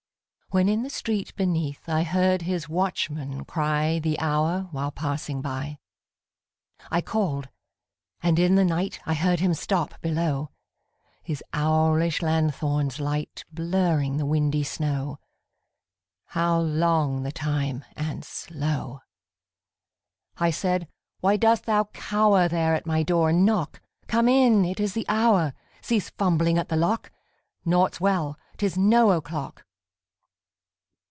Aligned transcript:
When 0.53 0.67
in 0.67 0.83
the 0.83 0.89
street 0.89 1.33
beneath 1.37 1.87
I 1.87 2.03
heard 2.03 2.41
his 2.41 2.67
watchman 2.67 3.45
cry 3.45 3.99
The 3.99 4.19
hour, 4.19 4.67
while 4.71 4.91
passing 4.91 5.41
by. 5.41 5.79
I 6.91 6.99
called. 6.99 7.47
And 8.21 8.37
in 8.37 8.55
the 8.55 8.65
night 8.65 8.99
I 9.05 9.13
heard 9.13 9.39
him 9.39 9.53
stop 9.53 10.01
below, 10.01 10.49
His 11.23 11.41
owlish 11.53 12.21
lanthorn's 12.21 12.99
light 12.99 13.45
Blurring 13.49 14.17
the 14.17 14.25
windy 14.25 14.63
snow 14.65 15.19
How 16.25 16.59
long 16.59 17.23
the 17.23 17.31
time 17.31 17.85
and 17.95 18.25
slow! 18.25 18.99
I 20.35 20.51
said, 20.51 20.89
_Why 21.23 21.39
dost 21.39 21.63
thou 21.65 21.85
cower 21.93 22.49
There 22.49 22.75
at 22.75 22.85
my 22.85 23.03
door 23.03 23.29
and 23.29 23.45
knock? 23.45 23.79
Come 24.07 24.27
in! 24.27 24.65
It 24.65 24.81
is 24.81 24.95
the 24.95 25.05
hour! 25.07 25.53
Cease 25.81 26.09
fumbling 26.09 26.57
at 26.57 26.67
the 26.67 26.75
lock! 26.75 27.09
Naught's 27.63 28.01
well! 28.01 28.37
'Tis 28.57 28.77
no 28.77 29.11
o'clock! 29.11 29.63